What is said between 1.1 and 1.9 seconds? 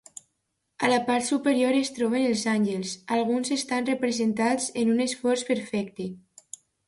superior